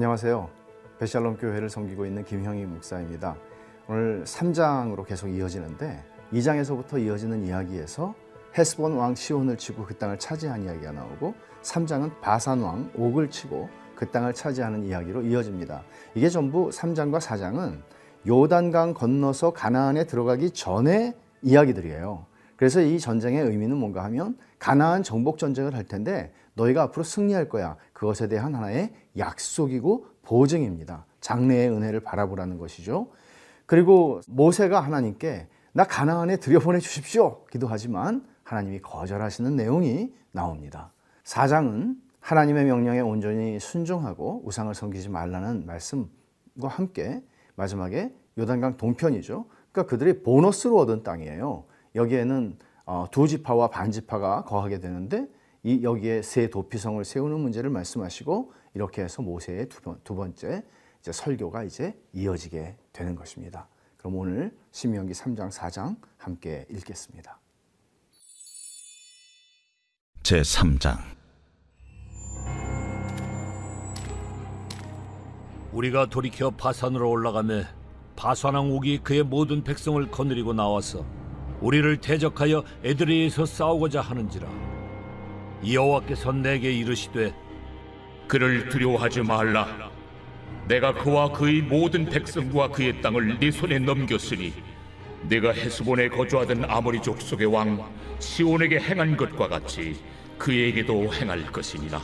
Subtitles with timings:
[0.00, 0.48] 안녕하세요.
[0.98, 3.36] 베샬롬 교회를 섬기고 있는 김형희 목사입니다.
[3.86, 6.02] 오늘 3장으로 계속 이어지는데
[6.32, 8.14] 2장에서부터 이어지는 이야기에서
[8.56, 14.10] 헤스본 왕 시온을 치고 그 땅을 차지한 이야기가 나오고 3장은 바산 왕 옥을 치고 그
[14.10, 15.82] 땅을 차지하는 이야기로 이어집니다.
[16.14, 17.82] 이게 전부 3장과 4장은
[18.26, 22.24] 요단강 건너서 가나안에 들어가기 전에 이야기들이에요.
[22.56, 27.76] 그래서 이 전쟁의 의미는 뭔가 하면 가나안 정복 전쟁을 할 텐데 너희가 앞으로 승리할 거야.
[27.92, 31.06] 그것에 대한 하나의 약속이고 보증입니다.
[31.20, 33.08] 장래의 은혜를 바라보라는 것이죠.
[33.66, 37.44] 그리고 모세가 하나님께 나 가나안에 들여보내 주십시오.
[37.46, 40.92] 기도하지만 하나님이 거절하시는 내용이 나옵니다.
[41.24, 47.22] 4장은 하나님의 명령에 온전히 순종하고 우상을 섬기지 말라는 말씀과 함께
[47.54, 49.46] 마지막에 요단강 동편이죠.
[49.72, 51.64] 그러니까 그들이 보너스로 얻은 땅이에요.
[51.94, 55.28] 여기에는 어, 두 지파와 반 지파가 거하게 되는데
[55.62, 60.64] 이 여기에 세 도피성을 세우는 문제를 말씀하시고 이렇게 해서 모세의 두, 번, 두 번째
[61.00, 63.68] 이제 설교가 이제 이어지게 되는 것입니다.
[63.96, 67.38] 그럼 오늘 신명기 3장 4장 함께 읽겠습니다.
[70.22, 70.96] 제 3장
[75.72, 77.64] 우리가 돌이켜 바산으로 올라가매
[78.16, 81.04] 바산왕 옥이 그의 모든 백성을 거느리고 나와서
[81.60, 84.69] 우리를 대적하여 에드레에서 싸우고자 하는지라
[85.66, 87.34] 여호와께서 내게 이르시되
[88.26, 89.90] 그를 두려워하지 말라.
[90.66, 94.52] 내가 그와 그의 모든 백성과 그의 땅을 네 손에 넘겼으니
[95.28, 97.84] 내가 헤스본에 거주하던 아모리 족속의 왕
[98.18, 99.96] 시온에게 행한 것과 같이
[100.38, 102.00] 그에게도 행할 것이니라.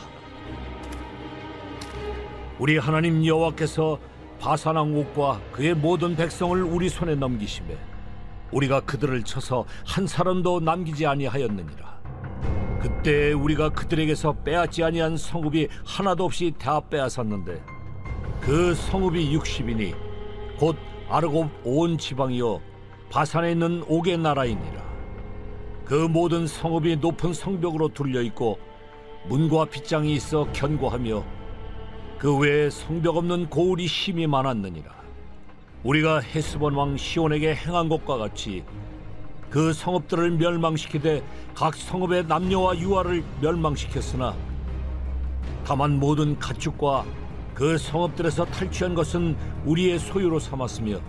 [2.59, 3.99] 우리 하나님 여호와께서
[4.39, 7.77] 바산왕 옥과 그의 모든 백성을 우리 손에 넘기심에
[8.51, 11.96] 우리가 그들을 쳐서 한 사람도 남기지 아니하였느니라
[12.79, 17.61] 그때 우리가 그들에게서 빼앗지 아니한 성읍이 하나도 없이 다 빼앗았는데
[18.41, 19.95] 그 성읍이 60이니
[20.57, 20.75] 곧
[21.09, 22.61] 아르곱 온 지방이요
[23.09, 24.87] 바산에 있는 옥의 나라이니라
[25.85, 28.59] 그 모든 성읍이 높은 성벽으로 둘려 있고
[29.27, 31.37] 문과 빗장이 있어 견고하며
[32.17, 34.97] 그 외에 성벽 없는 고울이 힘이 많았느니라.
[35.83, 38.63] 우리가 헤스본 왕 시온에게 행한 것과 같이
[39.49, 41.23] 그 성읍들을 멸망시키되
[41.55, 44.35] 각 성읍의 남녀와 유아를 멸망시켰으나
[45.65, 47.05] 다만 모든 가축과
[47.53, 50.99] 그 성읍들에서 탈취한 것은 우리의 소유로 삼았으며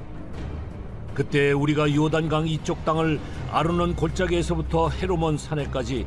[1.15, 6.06] 그때 우리가 요단강 이쪽 땅을 아르논 골짜기에서부터 헤로몬 산에까지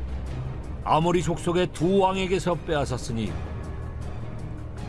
[0.83, 3.31] 아모리 족속의 두 왕에게서 빼앗았으니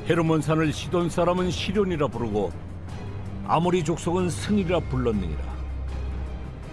[0.09, 2.53] 헤르몬 산을 시돈 사람은 시련이라 부르고
[3.47, 5.62] 아모리 족속은 승이라 불렀느니라.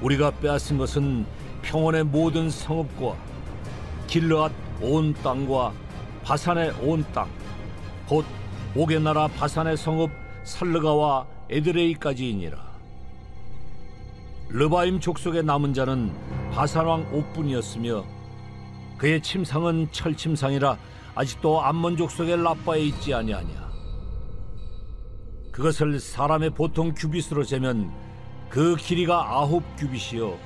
[0.01, 1.25] 우리가 빼앗은 것은
[1.61, 3.15] 평원의 모든 성읍과
[4.07, 4.51] 길르앗
[4.81, 5.73] 온 땅과
[6.23, 7.27] 바산의 온 땅,
[8.07, 8.25] 곧
[8.75, 10.09] 옥의 나라 바산의 성읍
[10.43, 12.69] 살르가와 에드레이까지이니라.
[14.49, 16.11] 르바임 족속의 남은 자는
[16.51, 18.03] 바산왕 옥뿐이었으며
[18.97, 20.77] 그의 침상은 철침상이라
[21.15, 23.69] 아직도 암몬 족속의 라빠에 있지 아니하냐.
[25.51, 27.91] 그것을 사람의 보통 규빗으로 재면
[28.49, 30.37] 그 길이가 아홉 규빗이요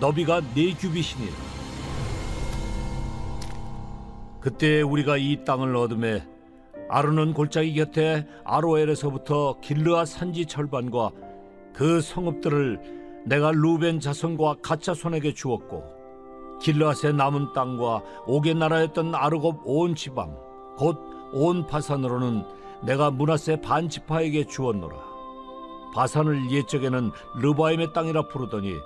[0.00, 1.34] 너비가 네 규빗이니라.
[4.40, 6.24] 그때 우리가 이 땅을 얻음에
[6.88, 11.10] 아르논 골짜기 곁에 아로엘에서부터 길르아 산지 절반과
[11.74, 15.82] 그 성읍들을 내가 루벤 자손과 가짜 손에게 주었고
[16.62, 20.34] 길르앗의 남은 땅과 옥의 나라였던 아르곱 온 지방
[20.76, 22.44] 곧온 바산으로는
[22.84, 25.07] 내가 문하세 반 지파에게 주었노라
[25.94, 27.10] 바산을 옛적에는
[27.40, 28.76] 르바임의 땅이라 부르더니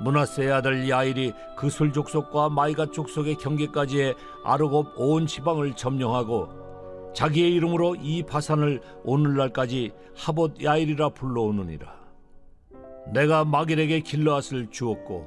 [0.00, 4.14] 문하세의 아들 야일이 그술 족속과 마이가 족속의 경계까지의
[4.44, 6.48] 아르곱 온 지방을 점령하고
[7.14, 12.00] 자기의 이름으로 이 바산을 오늘날까지 하봇 야일이라 불러오느니라.
[13.12, 15.26] 내가 마길에게 길르앗을 주었고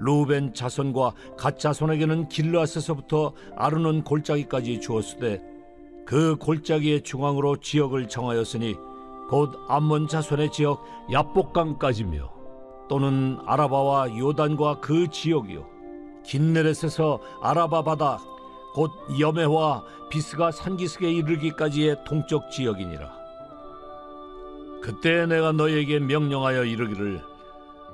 [0.00, 5.40] 루벤 자손과 갓 자손에게는 길르앗에서부터 아르논 골짜기까지 주었으되
[6.04, 8.74] 그 골짜기의 중앙으로 지역을 정하였으니
[9.28, 12.30] 곧 암몬 자손의 지역 야복강까지며
[12.88, 15.66] 또는 아라바와 요단과 그 지역이요.
[16.26, 18.18] 긴네렛에서 아라바 바다
[18.74, 23.22] 곧 여메와 비스가 산기슭에 이르기까지의 동쪽 지역이니라.
[24.82, 27.22] 그때 내가 너희에게 명령하여 이르기를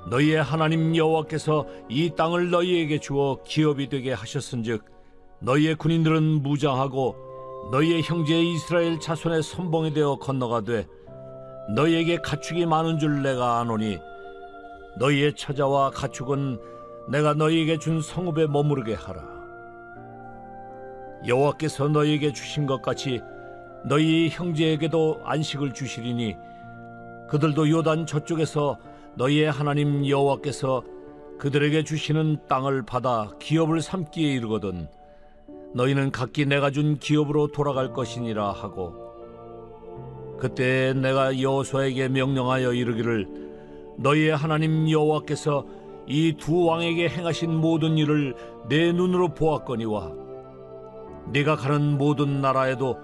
[0.09, 4.83] 너희의 하나님 여호와께서 이 땅을 너희에게 주어 기업이 되게 하셨은즉
[5.39, 7.15] 너희의 군인들은 무장하고
[7.71, 10.87] 너희의 형제 이스라엘 자손의 선봉이 되어 건너가되
[11.75, 13.99] 너희에게 가축이 많은 줄 내가 아노니
[14.97, 16.59] 너희의 처자와 가축은
[17.09, 19.23] 내가 너희에게 준 성읍에 머무르게 하라.
[21.27, 23.21] 여호와께서 너희에게 주신 것 같이
[23.85, 26.35] 너희 형제에게도 안식을 주시리니
[27.29, 28.77] 그들도 요단 저쪽에서
[29.15, 30.83] 너희의 하나님 여호와께서
[31.37, 34.87] 그들에게 주시는 땅을 받아 기업을 삼기에 이르거든
[35.73, 39.08] 너희는 각기 내가 준 기업으로 돌아갈 것이니라 하고
[40.39, 43.27] 그때 내가 여호수아에게 명령하여 이르기를
[43.97, 45.65] 너희의 하나님 여호와께서
[46.07, 48.35] 이 두 왕에게 행하신 모든 일을
[48.67, 50.11] 내 눈으로 보았거니와
[51.31, 52.97] 네가 가는 모든 나라에도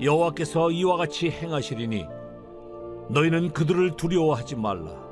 [0.00, 2.06] 여호와께서 이와 같이 행하시리니
[3.10, 5.02] 너희는 그들을 두려워하지 말라.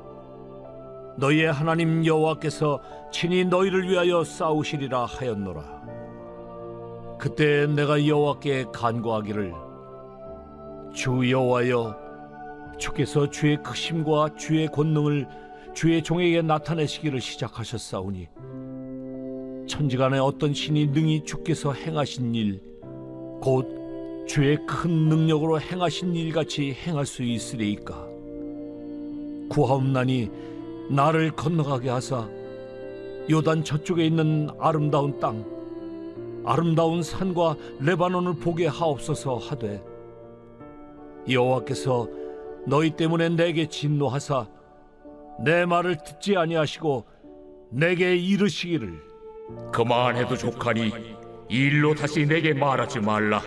[1.17, 2.79] 너희의 하나님 여호와께서
[3.11, 5.81] 친히 너희를 위하여 싸우시리라 하였노라.
[7.19, 9.53] 그때 내가 여호와께 간구하기를
[10.93, 11.97] 주 여호와여
[12.77, 15.27] 주께서 주의 크심과 주의 권능을
[15.73, 18.27] 주의 종에게 나타내시기를 시작하셨사오니
[19.67, 22.71] 천지간에 어떤 신이 능히 주께서 행하신 일
[23.41, 28.07] 곧 주의 큰 능력으로 행하신 일 같이 행할 수 있으리이까?
[29.49, 30.29] 구하옵나니
[30.91, 32.29] 나를 건너가게 하사
[33.29, 35.43] 요단 저쪽에 있는 아름다운 땅
[36.45, 39.83] 아름다운 산과 레바논을 보게 하옵소서 하되
[41.29, 42.07] 여호와께서
[42.67, 44.47] 너희 때문에 내게 진노하사
[45.43, 47.05] 내 말을 듣지 아니하시고
[47.71, 49.01] 내게 이르시기를
[49.71, 50.91] 그만해도 족하니
[51.49, 53.41] 이 일로 다시 내게 말하지 말라.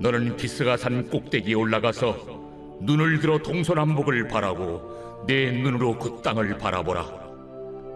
[0.00, 7.22] 너는 비스가 산 꼭대기에 올라가서 눈을 들어 동서남북을 바라고 내 눈으로 그 땅을 바라보라.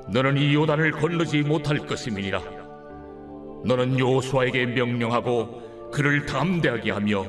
[0.09, 2.41] 너는 이 요단을 건너지 못할 것임이니라.
[3.65, 7.25] 너는 요수아에게 명령하고 그를 담대하게 하며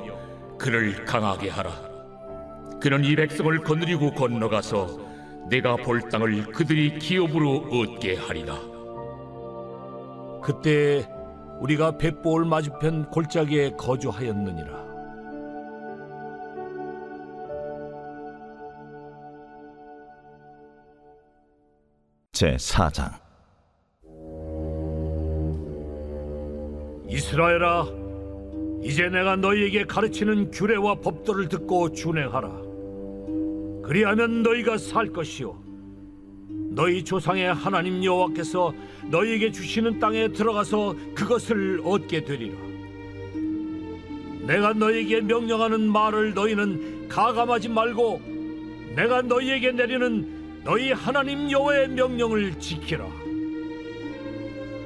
[0.57, 1.71] 그를 강하게 하라.
[2.79, 5.07] 그는 이 백성을 거느리고 건너가서
[5.49, 8.55] 내가 볼 땅을 그들이 기업으로 얻게 하리라.
[10.41, 11.07] 그때
[11.59, 14.87] 우리가 벳볼 맞은편 골짜기에 거주하였느니라
[22.31, 23.11] 제 4장
[27.09, 28.06] 이스라엘아
[28.83, 32.49] 이제 내가 너희에게 가르치는 규례와 법도를 듣고 준행하라.
[33.83, 35.57] 그리하면 너희가 살 것이요.
[36.71, 38.73] 너희 조상의 하나님 여호와께서
[39.09, 42.55] 너희에게 주시는 땅에 들어가서 그것을 얻게 되리라.
[44.45, 48.21] 내가 너희에게 명령하는 말을 너희는 가감하지 말고
[48.95, 53.05] 내가 너희에게 내리는 너희 하나님 여호와의 명령을 지키라.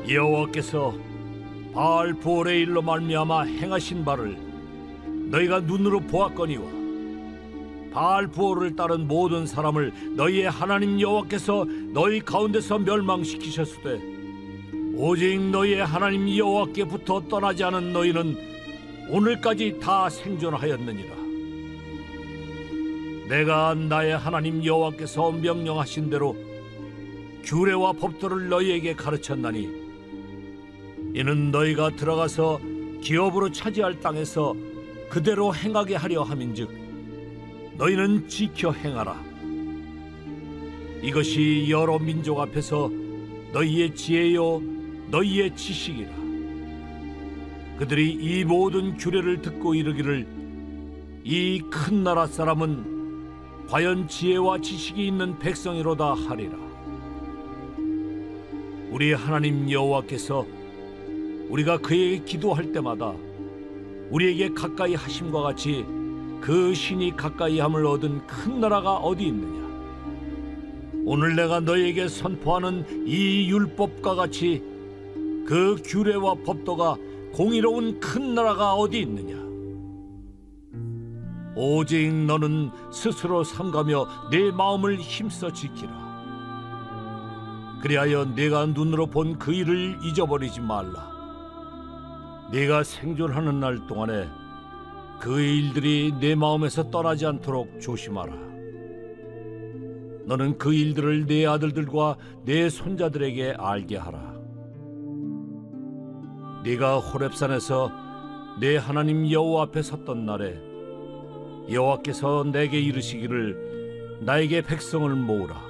[0.09, 1.10] 여호와께서
[1.73, 4.37] 바알 보올의 일로 말미암아 행하신 바를
[5.29, 6.63] 너희가 눈으로 보았거니와
[7.93, 14.01] 바알 부호를 따른 모든 사람을 너희의 하나님 여호와께서 너희 가운데서 멸망시키셨으되
[14.95, 18.37] 오직 너희의 하나님 여호와께부터 떠나지 않은 너희는
[19.09, 21.15] 오늘까지 다 생존하였느니라.
[23.27, 26.35] 내가 나의 하나님 여호와께서 명령하신 대로
[27.43, 29.80] 규례와 법도를 너희에게 가르쳤나니
[31.13, 32.59] 이는 너희가 들어가서
[33.01, 34.55] 기업으로 차지할 땅에서
[35.09, 36.69] 그대로 행하게 하려 함인즉
[37.77, 39.19] 너희는 지켜 행하라.
[41.01, 42.89] 이것이 여러 민족 앞에서
[43.51, 44.61] 너희의 지혜요
[45.09, 46.11] 너희의 지식이라.
[47.77, 50.27] 그들이 이 모든 규례를 듣고 이르기를
[51.23, 56.53] 이 큰 나라 사람은 과연 지혜와 지식이 있는 백성이로다 하리라.
[58.91, 60.45] 우리 하나님 여호와께서
[61.51, 63.13] 우리가 그에게 기도할 때마다
[64.09, 65.85] 우리에게 가까이 하심과 같이
[66.39, 69.61] 그 신이 가까이 함을 얻은 큰 나라가 어디 있느냐?
[71.05, 74.63] 오늘 내가 너에게 선포하는 이 율법과 같이
[75.45, 76.95] 그 규례와 법도가
[77.33, 79.41] 공의로운 큰 나라가 어디 있느냐?
[81.55, 85.99] 오직 너는 스스로 삼가며 내 마음을 힘써 지키라.
[87.81, 91.10] 그리하여 내가 눈으로 본 그 일을 잊어버리지 말라.
[92.51, 94.27] 네가 생존하는 날 동안에
[95.21, 98.33] 그 일들이 내 마음에서 떠나지 않도록 조심하라.
[100.25, 104.35] 너는 그 일들을 내 아들들과 내 손자들에게 알게 하라.
[106.65, 107.91] 네가 호렙산에서
[108.59, 110.59] 내 하나님 여호와 앞에 섰던 날에
[111.71, 115.61] 여호와께서 내게 이르시기를 나에게 백성을 모으라.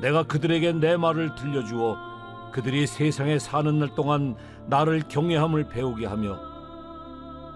[0.00, 2.13] 내가 그들에게 내 말을 들려주어
[2.54, 4.36] 그들이 세상에 사는 날 동안
[4.68, 6.38] 나를 경외함을 배우게 하며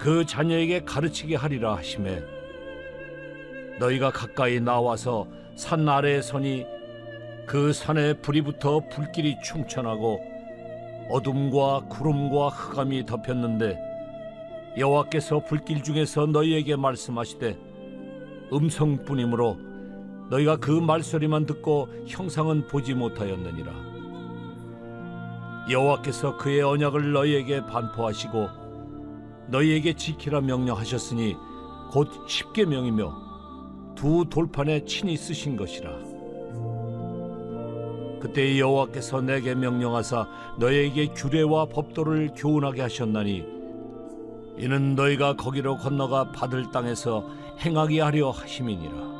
[0.00, 2.20] 그 자녀에게 가르치게 하리라 하심에
[3.78, 6.66] 너희가 가까이 나와서 산 아래에 서니
[7.46, 10.20] 그 산에 불이 붙어 불길이 충천하고
[11.10, 13.78] 어둠과 구름과 흑암이 덮였는데
[14.76, 17.56] 여호와께서 불길 중에서 너희에게 말씀하시되
[18.52, 19.58] 음성뿐이므로
[20.28, 23.87] 너희가 그 말소리만 듣고 형상은 보지 못하였느니라
[25.70, 28.48] 여호와께서 그의 언약을 너희에게 반포하시고
[29.48, 31.36] 너희에게 지키라 명령하셨으니
[31.90, 33.28] 곧 십계명이며
[33.94, 35.90] 두 돌판에 친히 쓰신 것이라.
[38.20, 40.26] 그때 여호와께서 내게 명령하사
[40.58, 43.44] 너희에게 규례와 법도를 교훈하게 하셨나니
[44.58, 47.28] 이는 너희가 거기로 건너가 받을 땅에서
[47.60, 49.17] 행하게 하려 하심이니라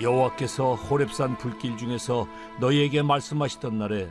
[0.00, 2.28] 여호와께서 호렙산 불길 중에서
[2.60, 4.08] 너희에게 말씀하시던 날에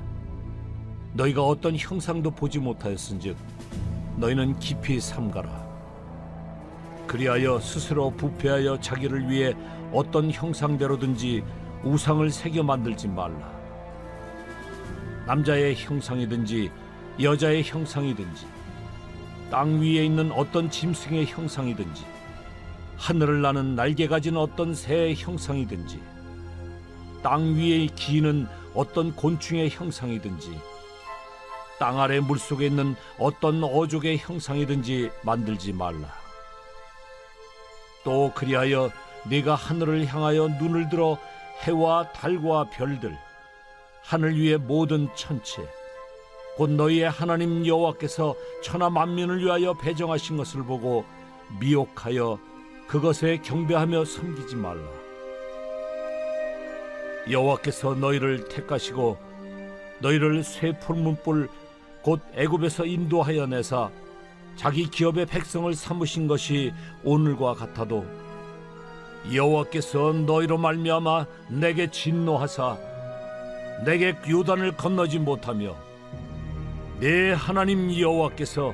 [1.13, 3.37] 너희가 어떤 형상도 보지 못하였은즉
[4.17, 5.65] 너희는 깊이 삼가라.
[7.07, 9.53] 그리하여 스스로 부패하여 자기를 위해
[9.93, 11.43] 어떤 형상대로든지
[11.83, 13.49] 우상을 새겨 만들지 말라.
[15.25, 16.69] 남자의 형상이든지
[17.21, 18.45] 여자의 형상이든지
[19.49, 22.05] 땅 위에 있는 어떤 짐승의 형상이든지
[22.97, 26.01] 하늘을 나는 날개 가진 어떤 새의 형상이든지
[27.23, 30.59] 땅 위에 기는 어떤 곤충의 형상이든지
[31.79, 36.07] 땅 아래 물속에 있는 어떤 어족의 형상이든지 만들지 말라.
[38.03, 38.89] 또 그리하여
[39.25, 41.17] 네가 하늘을 향하여 눈을 들어
[41.63, 43.17] 해와 달과 별들
[44.01, 45.67] 하늘 위의 모든 천체
[46.55, 51.05] 곧 너희의 하나님 여호와께서 천하 만민을 위하여 배정하신 것을 보고
[51.59, 52.39] 미혹하여
[52.87, 54.81] 그것에 경배하며 섬기지 말라.
[57.29, 59.17] 여호와께서 너희를 택하시고
[59.99, 61.49] 너희를 쇠 풀문불
[62.01, 63.89] 곧 애굽에서 인도하여 내사
[64.55, 68.05] 자기 기업의 백성을 삼으신 것이 오늘과 같아도
[69.33, 72.77] 여호와께서 너희로 말미암아 내게 진노하사
[73.85, 75.75] 내게 요단을 건너지 못하며
[77.01, 78.73] 내 하나님 여호와께서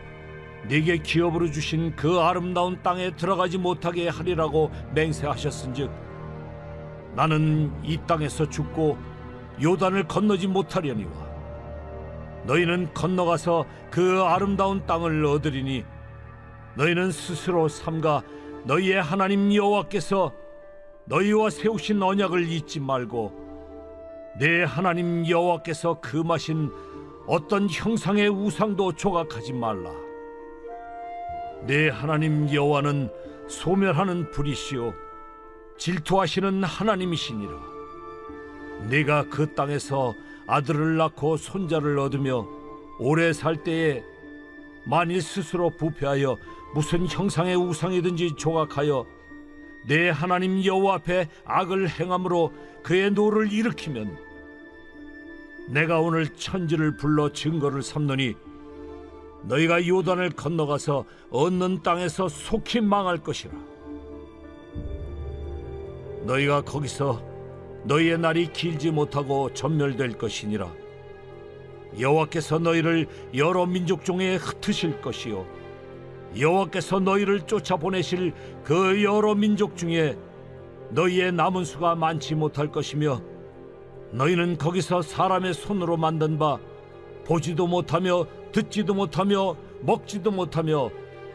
[0.68, 5.92] 네게 기업으로 주신 그 아름다운 땅에 들어가지 못하게 하리라고 맹세하셨은즉
[7.16, 8.98] 나는 이 땅에서 죽고
[9.62, 11.12] 요단을 건너지 못하려니와
[12.46, 15.86] 너희는 건너가서 그 아름다운 땅을 얻으리니
[16.76, 18.24] 너희는 스스로 삼가
[18.66, 20.34] 너희의 하나님 여호와께서
[21.06, 23.44] 너희와 세우신 언약을 잊지 말고
[24.40, 26.72] 내 하나님 여호와께서 금하신
[27.28, 30.03] 어떤 형상의 우상도 조각하지 말라.
[31.66, 33.10] 내 하나님 여호와는
[33.48, 34.94] 소멸하는 불이시요
[35.78, 37.52] 질투하시는 하나님이시니라.
[38.90, 40.14] 네가 그 땅에서
[40.46, 42.46] 아들을 낳고 손자를 얻으며
[43.00, 44.04] 오래 살 때에
[44.86, 46.38] 만일 스스로 부패하여
[46.74, 49.06] 무슨 형상의 우상이든지 조각하여
[49.88, 52.52] 네 하나님 여호와 앞에 악을 행함으로
[52.84, 54.18] 그의 노를 일으키면
[55.70, 58.36] 내가 오늘 천지를 불러 증거를 삼노니
[59.44, 63.54] 너희가 요단을 건너가서 얻는 땅에서 속히 망할 것이라.
[66.24, 67.22] 너희가 거기서
[67.84, 70.72] 너희의 날이 길지 못하고 전멸될 것이니라.
[72.00, 75.46] 여호와께서 너희를 여러 민족 중에 흩으실 것이요.
[76.40, 78.34] 여호와께서 너희를 쫓아 보내실
[78.64, 80.18] 그 여러 민족 중에
[80.90, 83.22] 너희의 남은 수가 많지 못할 것이며
[84.12, 86.58] 너희는 거기서 사람의 손으로 만든 바
[87.26, 90.90] 보지도 못하며 듣지도 못하며 먹지도 못하며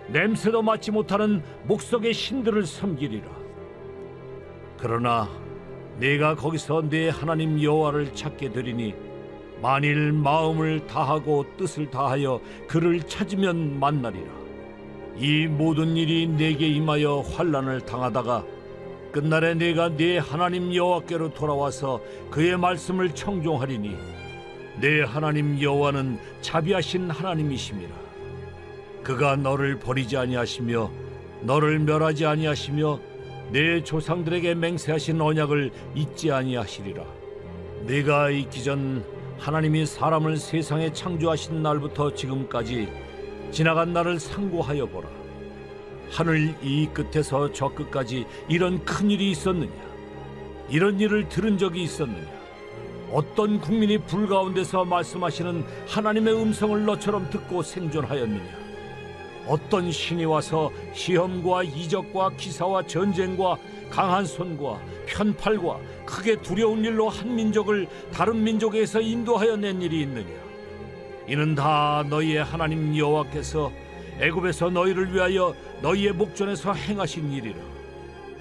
[0.08, 3.26] 냄새도 맡지 못하는 목석의 신들을 섬기리라.
[4.78, 5.28] 그러나
[5.98, 8.94] 네가 거기서 네 하나님 여호와를 찾게 되리니
[9.60, 14.38] 만일 마음을 다하고 뜻을 다하여 그를 찾으면 만나리라.
[15.16, 18.44] 이 모든 일이 내게 임하여 환란을 당하다가
[19.10, 24.17] 끝날에 내가 네 하나님 여호와께로 돌아와서 그의 말씀을 청종하리니
[24.80, 27.90] 내 하나님 여호와는 자비하신 하나님이심이라
[29.02, 30.90] 그가 너를 버리지 아니하시며
[31.42, 33.00] 너를 멸하지 아니하시며
[33.50, 37.02] 내 조상들에게 맹세하신 언약을 잊지 아니하시리라.
[37.86, 39.04] 네가 있기 전
[39.38, 42.88] 하나님이 사람을 세상에 창조하신 날부터 지금까지
[43.50, 45.08] 지나간 날을 상고하여 보라.
[46.10, 49.72] 하늘 이 끝에서 저 끝까지 이런 큰 일이 있었느냐?
[50.68, 52.37] 이런 일을 들은 적이 있었느냐
[53.10, 58.68] 어떤 국민이 불 가운데서 말씀하시는 하나님의 음성을 너처럼 듣고 생존하였느냐?
[59.46, 63.56] 어떤 신이 와서 시험과 이적과 기사와 전쟁과
[63.88, 70.28] 강한 손과 편팔과 크게 두려운 일로 한 민족을 다른 민족에서 인도하여 낸 일이 있느냐?
[71.26, 73.72] 이는 다 너희의 하나님 여호와께서
[74.20, 77.58] 애굽에서 너희를 위하여 너희의 목전에서 행하신 일이라.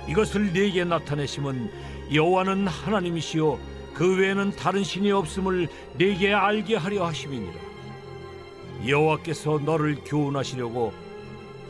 [0.09, 1.69] 이것을 네게 나타내심은
[2.13, 7.67] 여호와는 하나님이시요 그 외에는 다른 신이 없음을 네게 알게 하려 하심이니라.
[8.87, 10.93] 여호와께서 너를 교훈하시려고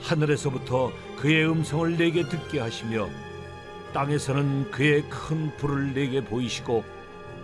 [0.02, 3.08] 하늘에서부터 그의 음성을 내게 듣게 하시며
[3.94, 6.84] 땅에서는 그의 큰 불을 내게 보이시고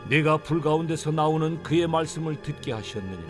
[0.09, 3.23] 내가 불 가운데서 나오는 그의 말씀을 듣게 하셨느니라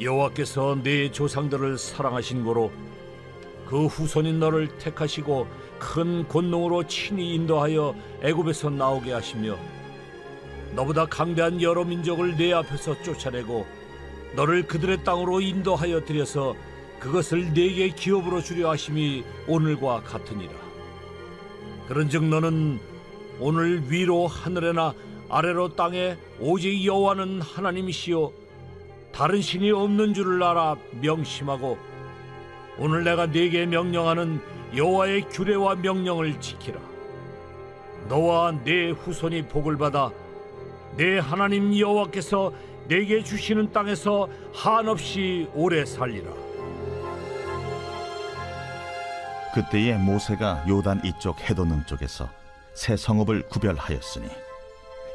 [0.00, 2.72] 여호와께서 네 조상들을 사랑하신 고로
[3.66, 5.46] 그 후손인 너를 택하시고
[5.78, 9.56] 큰 권능으로 친히 인도하여 애굽에서 나오게 하시며
[10.72, 13.66] 너보다 강대한 여러 민족을 내 앞에서 쫓아내고
[14.34, 16.56] 너를 그들의 땅으로 인도하여 들여서
[16.98, 20.52] 그것을 네게 기업으로 주려 하심이 오늘과 같으니라.
[21.88, 22.80] 그런즉 너는
[23.38, 24.94] 오늘 위로 하늘에나
[25.28, 28.32] 아래로 땅에 오직 여호와는 하나님이시요
[29.12, 31.76] 다른 신이 없는 줄을 알아 명심하고
[32.78, 34.40] 오늘 내가 네게 명령하는
[34.74, 36.80] 여호와의 규례와 명령을 지키라.
[38.08, 40.10] 너와 네 후손이 복을 받아
[40.96, 42.52] 내 하나님 여호와께서
[42.88, 46.30] 내게 주시는 땅에서 한없이 오래 살리라.
[49.54, 52.28] 그때에 모세가 요단 이쪽 해돋는 쪽에서
[52.74, 54.26] 새 성읍을 구별하였으니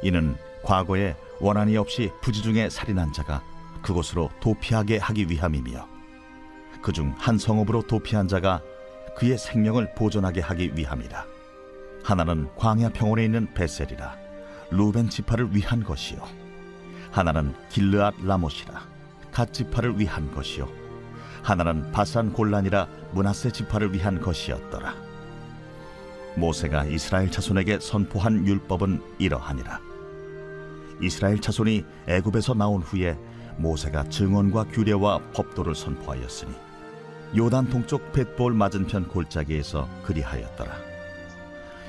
[0.02, 3.42] 이는 과거에 원한이 없이 부지 중에 살인한 자가
[3.82, 5.88] 그곳으로 도피하게 하기 위함이며
[6.82, 8.62] 그중 한 성읍으로 도피한 자가
[9.16, 11.24] 그의 생명을 보존하게 하기 위함이라
[12.04, 14.27] 하나는 광야 평원에 있는 베셀이라
[14.70, 16.20] 루벤 지파를 위한 것이요
[17.10, 18.82] 하나는 길르앗 라못이라
[19.32, 20.68] 갓 지파를 위한 것이요
[21.42, 24.94] 하나는 바산 골란이라 문하세 지파를 위한 것이었더라.
[26.36, 29.80] 모세가 이스라엘 자손에게 선포한 율법은 이러하니라.
[31.00, 33.18] 이스라엘 자손이 애굽에서 나온 후에
[33.56, 36.52] 모세가 증언과 규례와 법도를 선포하였으니
[37.36, 40.87] 요단 동쪽 벳볼 맞은편 골짜기에서 그리하였더라.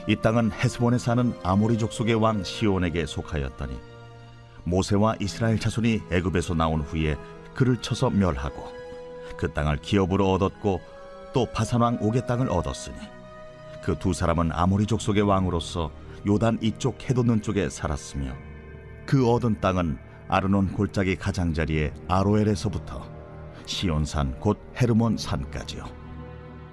[0.10, 3.78] 이 땅은 헤스본에 사는 아모리 족속의 왕 시온에게 속하였더니
[4.64, 7.16] 모세와 이스라엘 자손이 애굽에서 나온 후에
[7.54, 8.74] 그를 쳐서 멸하고
[9.38, 10.82] 그 땅을 기업으로 얻었고
[11.32, 12.98] 또 바산 왕 옥의 땅을 얻었으니
[13.84, 15.92] 그 두 사람은 아모리 족속의 왕으로서
[16.26, 18.34] 요단 이쪽 해돋는 쪽에 살았으며
[19.06, 23.08] 그 얻은 땅은 아르논 골짜기 가장자리에 아로엘에서부터
[23.68, 25.86] 시온산 곧 헤르몬 산까지요.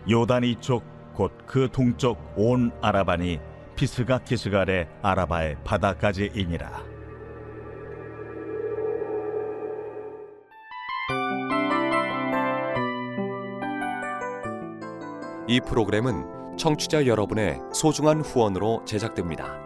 [0.09, 3.41] 요단 이쪽 곧 그 동쪽 온 아라반이
[3.75, 6.85] 피스가 기스갈의 아라바의 바다까지이니라
[15.49, 19.66] 이 프로그램은 청취자 여러분의 소중한 후원으로 제작됩니다.